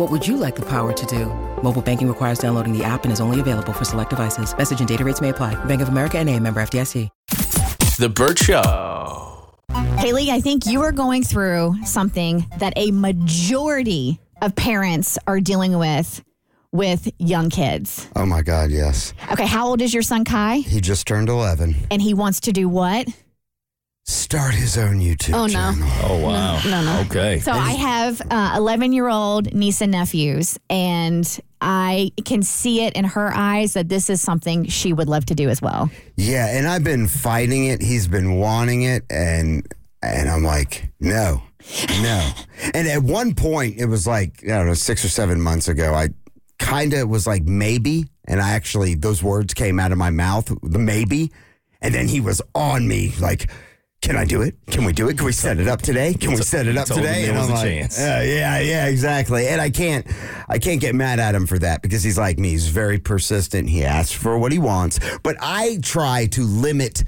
[0.00, 1.26] What would you like the power to do?
[1.62, 4.56] Mobile banking requires downloading the app and is only available for select devices.
[4.56, 5.62] Message and data rates may apply.
[5.66, 7.10] Bank of America and a member FDIC.
[7.98, 9.54] The Burt Show.
[9.98, 15.76] Haley, I think you are going through something that a majority of parents are dealing
[15.76, 16.24] with
[16.72, 18.08] with young kids.
[18.16, 19.12] Oh my God, yes.
[19.30, 20.60] Okay, how old is your son Kai?
[20.60, 21.76] He just turned 11.
[21.90, 23.06] And he wants to do what?
[24.06, 25.52] Start his own YouTube Oh, no.
[25.52, 25.88] channel.
[26.04, 26.60] Oh, wow.
[26.64, 26.82] No, no.
[26.94, 27.00] no.
[27.02, 27.38] Okay.
[27.40, 32.94] So I have uh, 11 year old niece and nephews, and I can see it
[32.94, 35.90] in her eyes that this is something she would love to do as well.
[36.16, 37.82] Yeah, and I've been fighting it.
[37.82, 39.66] He's been wanting it, and
[40.02, 41.42] and I'm like, no,
[42.02, 42.30] no.
[42.74, 45.92] and at one point, it was like I don't know, six or seven months ago.
[45.94, 46.08] I
[46.58, 50.50] kind of was like maybe, and I actually those words came out of my mouth,
[50.62, 51.30] the maybe,
[51.82, 53.50] and then he was on me like.
[54.02, 54.54] Can I do it?
[54.66, 55.18] Can we do it?
[55.18, 56.14] Can we set it up today?
[56.14, 57.30] Can we set it up today?
[57.32, 57.66] was I'm like,
[57.98, 59.46] yeah, uh, yeah, yeah, exactly.
[59.46, 60.06] And I can't,
[60.48, 62.50] I can't get mad at him for that because he's like me.
[62.50, 63.68] He's very persistent.
[63.68, 65.00] He asks for what he wants.
[65.22, 67.04] But I try to limit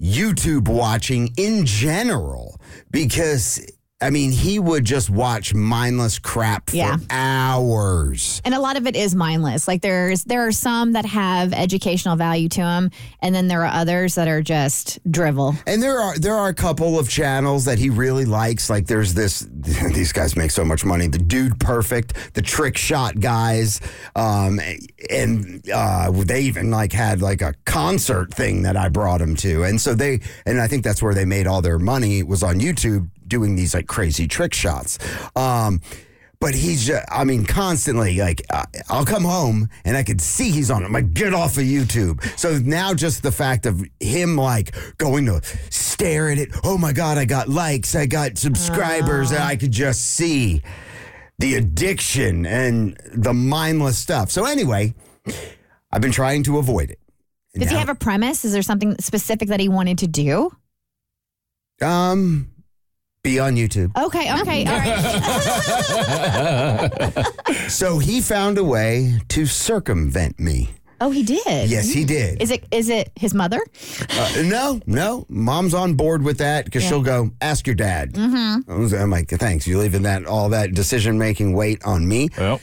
[0.00, 3.66] YouTube watching in general because
[4.00, 6.98] I mean he would just watch mindless crap for Yeah.
[7.08, 8.42] hours.
[8.44, 9.66] And a lot of it is mindless.
[9.66, 12.90] Like there's there are some that have educational value to them,
[13.22, 15.54] and then there are others that are just drivel.
[15.66, 18.68] And there are there are a couple of channels that he really likes.
[18.68, 21.08] Like there's this these guys make so much money.
[21.08, 23.80] The Dude Perfect, the Trick Shot guys,
[24.14, 24.60] um,
[25.10, 29.62] and uh, they even like had like a concert thing that I brought him to.
[29.64, 32.60] And so they and I think that's where they made all their money was on
[32.60, 34.98] YouTube doing these like crazy trick shots.
[35.34, 35.80] Um,
[36.38, 40.50] but he's just, I mean, constantly like, uh, I'll come home and I could see
[40.50, 40.86] he's on it.
[40.86, 42.22] I'm like, get off of YouTube.
[42.38, 46.50] So now just the fact of him like going to stare at it.
[46.62, 50.62] Oh my God, I got likes, I got subscribers, and I could just see
[51.38, 54.30] the addiction and the mindless stuff.
[54.30, 54.94] So anyway,
[55.90, 56.98] I've been trying to avoid it.
[57.54, 58.44] Does he have a premise?
[58.44, 60.50] Is there something specific that he wanted to do?
[61.82, 62.50] um,
[63.26, 63.90] be on YouTube.
[63.96, 64.96] Okay, okay, all right.
[67.68, 70.70] So he found a way to circumvent me.
[71.00, 71.68] Oh, he did.
[71.68, 72.40] Yes, he did.
[72.40, 73.60] Is it is it his mother?
[74.08, 75.26] Uh, no, no.
[75.28, 78.12] Mom's on board with that because she'll go ask your dad.
[78.12, 78.94] Mm-hmm.
[78.94, 79.66] I'm like, thanks.
[79.66, 82.28] You leaving that all that decision making weight on me.
[82.38, 82.60] Well,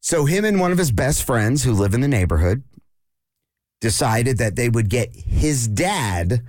[0.00, 2.64] So him and one of his best friends who live in the neighborhood
[3.80, 6.42] decided that they would get his dad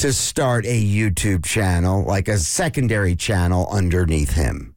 [0.00, 4.74] to start a YouTube channel, like a secondary channel underneath him.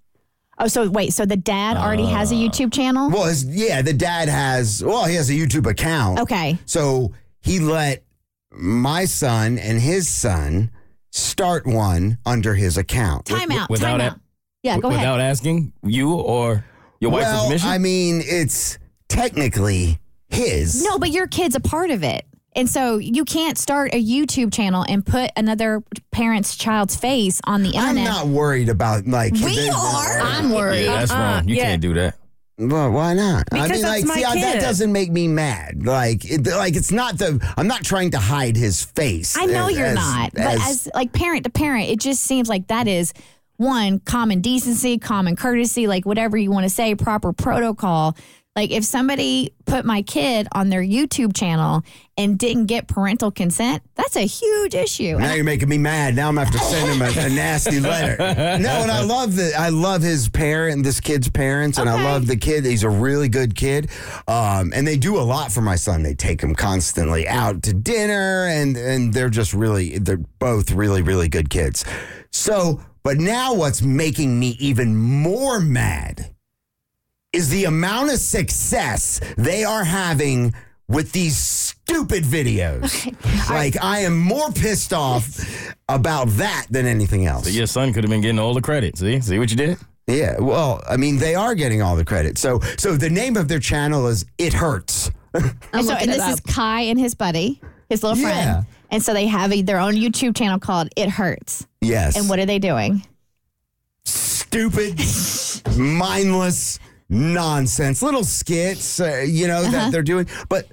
[0.60, 2.38] Oh, so wait, so the dad already has a uh.
[2.38, 3.10] YouTube channel?
[3.10, 4.84] Well, his, yeah, the dad has.
[4.84, 6.20] Well, he has a YouTube account.
[6.20, 6.58] Okay.
[6.66, 8.04] So he let
[8.52, 10.72] my son and his son
[11.12, 13.26] start one under his account.
[13.26, 13.70] Time out.
[13.70, 14.20] without time a-
[14.62, 15.02] Yeah, go ahead.
[15.02, 16.66] without asking you or
[17.00, 17.70] your wife's well, permission?
[17.70, 20.84] I mean, it's technically his.
[20.84, 22.26] No, but your kid's a part of it.
[22.56, 27.64] And so you can't start a YouTube channel and put another parent's child's face on
[27.64, 27.90] the internet.
[27.90, 29.34] I'm not worried about like.
[29.34, 30.20] we the- are.
[30.20, 30.86] I'm worried.
[30.86, 31.20] yeah, that's uh-uh.
[31.20, 31.48] wrong.
[31.50, 31.64] You yeah.
[31.64, 32.16] can't do that.
[32.60, 33.46] Well, why not?
[33.52, 35.86] I Because mean, that's like, my see, I- that doesn't make me mad.
[35.86, 37.40] Like, it, like it's not the.
[37.58, 39.36] I'm not trying to hide his face.
[39.38, 42.48] I know as- you're as- not, but as like parent to parent, it just seems
[42.50, 43.12] like that is
[43.58, 48.16] one common decency, common courtesy, like whatever you want to say, proper protocol.
[48.56, 51.82] Like if somebody put my kid on their YouTube channel
[52.16, 55.18] and didn't get parental consent, that's a huge issue.
[55.18, 56.16] Now you're making me mad.
[56.16, 58.16] Now I'm gonna have to send him a, a nasty letter.
[58.18, 62.28] No, and I love the I love his parent, this kid's parents, and I love
[62.28, 62.64] the kid.
[62.64, 63.90] He's a really good kid,
[64.28, 66.04] um, and they do a lot for my son.
[66.04, 71.02] They take him constantly out to dinner, and and they're just really they're both really
[71.02, 71.86] really good kids.
[72.30, 76.34] So, but now what's making me even more mad
[77.34, 80.54] is the amount of success they are having
[80.88, 83.06] with these stupid videos.
[83.50, 87.50] like I am more pissed off about that than anything else.
[87.52, 88.98] Your son could have been getting all the credit.
[88.98, 89.20] See?
[89.22, 89.78] See what you did?
[90.06, 92.38] Yeah, well, I mean, they are getting all the credit.
[92.38, 95.10] So, so the name of their channel is It Hurts.
[95.34, 96.40] And so, and it this is.
[96.42, 98.28] Kai and his buddy, his little Yeah.
[98.54, 98.66] friend.
[98.92, 101.66] And so they have a, their own YouTube channel called It Hurts.
[101.82, 102.18] Yes.
[102.18, 103.04] And what are they doing?
[104.06, 105.00] stupid,
[105.78, 110.28] mindless nonsense, little skits, uh, you know, that they're doing.
[110.50, 110.68] But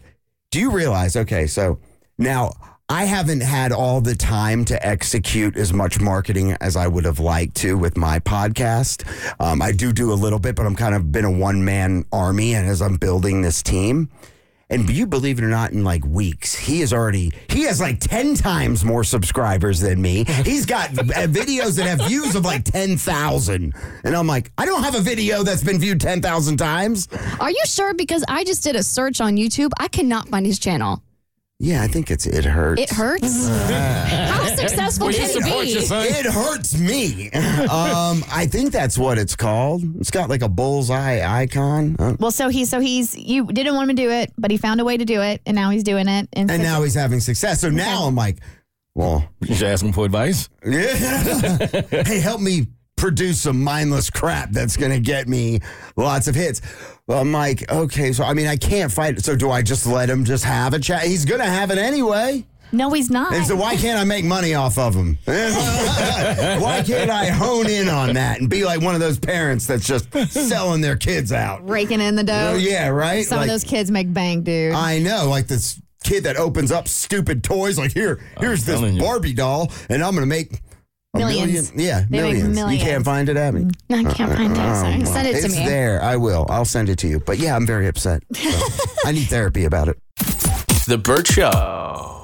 [0.51, 1.79] do you realize, okay, so
[2.19, 2.53] now
[2.89, 7.21] I haven't had all the time to execute as much marketing as I would have
[7.21, 9.05] liked to with my podcast.
[9.39, 12.05] Um, I do do a little bit, but I'm kind of been a one man
[12.13, 12.55] army.
[12.55, 14.11] And as I'm building this team,
[14.71, 17.99] and you believe it or not, in like weeks, he is already, he has like
[18.01, 20.25] 10 times more subscribers than me.
[20.45, 23.75] He's got uh, videos that have views of like 10,000.
[24.05, 27.09] And I'm like, I don't have a video that's been viewed 10,000 times.
[27.41, 27.95] Are you sure?
[27.95, 29.73] Because I just did a search on YouTube.
[29.79, 31.03] I cannot find his channel.
[31.63, 32.81] Yeah, I think it's, it hurts.
[32.81, 33.49] It hurts.
[33.49, 35.71] How successful Will you can he support be?
[35.73, 36.07] your son?
[36.07, 37.31] It hurts me.
[37.33, 39.83] um, I think that's what it's called.
[40.01, 41.97] It's got like a bullseye icon.
[41.99, 44.57] Uh, Well, so he, so he's, you didn't want him to do it, but he
[44.57, 46.29] found a way to do it, and now he's doing it.
[46.33, 47.61] And, and so- now he's having success.
[47.61, 48.39] So now I'm like,
[48.95, 50.49] well, You should ask him for advice.
[50.67, 50.95] Yeah.
[51.91, 52.67] hey, help me
[52.97, 55.61] produce some mindless crap that's going to get me
[55.97, 56.61] lots of hits.
[57.07, 59.25] Well, I'm like, okay, so I mean, I can't fight it.
[59.25, 61.05] So do I just let him just have a chat?
[61.05, 62.45] He's going to have it anyway.
[62.73, 63.33] No, he's not.
[63.35, 65.19] And so why can't I make money off of him?
[65.25, 69.87] why can't I hone in on that and be like one of those parents that's
[69.87, 71.69] just selling their kids out?
[71.69, 72.53] Raking in the dough.
[72.55, 73.25] Oh, yeah, right?
[73.25, 74.73] Some Like- of those kids make bank, dude.
[74.75, 77.79] I know, like this kid that opens up stupid toys.
[77.79, 79.01] Like here, here's this telling you.
[79.03, 80.61] Barbie doll, and I'm going to make
[81.15, 81.73] a Millions.
[81.75, 81.89] million.
[81.89, 82.55] Yeah, They make millions.
[82.55, 82.83] millions.
[82.83, 83.67] You can't find it, Abby.
[83.91, 84.57] I can't find it.
[84.57, 84.95] Sorry.
[84.95, 85.05] Uh-uh.
[85.07, 85.65] Send it to it's me.
[85.67, 86.01] there.
[86.03, 86.47] I will.
[86.49, 87.19] I'll send it to you.
[87.21, 88.23] But yeah, I'm very upset.
[88.33, 88.49] So,
[89.05, 89.99] I need therapy about it.
[90.87, 92.20] The Burt Show.